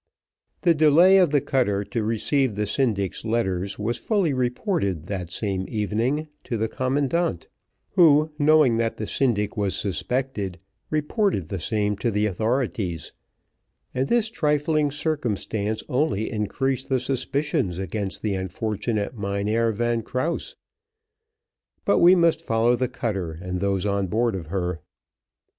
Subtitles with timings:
[0.61, 5.65] The delay of the cutter to receive the syndic's letters was fully reported the same
[5.69, 7.47] evening to the commandant,
[7.91, 10.57] who, knowing that the syndic was suspected,
[10.89, 13.11] reported the same to the authorities,
[13.93, 20.55] and this trifling circumstance only increased the suspicions against the unfortunate Mynheer Van Krause;
[21.85, 24.81] but we must follow the cutter and those on board of her.